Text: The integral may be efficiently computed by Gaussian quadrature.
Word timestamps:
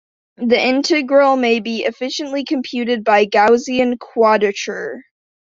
The 0.37 0.59
integral 0.59 1.37
may 1.37 1.59
be 1.59 1.83
efficiently 1.83 2.43
computed 2.43 3.03
by 3.03 3.27
Gaussian 3.27 3.99
quadrature. 3.99 5.03